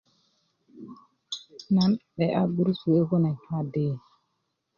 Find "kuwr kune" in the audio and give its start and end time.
2.83-3.31